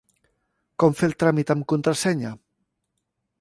Com 0.83 0.95
fer 1.01 1.05
el 1.09 1.13
tràmit 1.23 1.53
amb 1.55 1.67
contrasenya? 1.75 2.33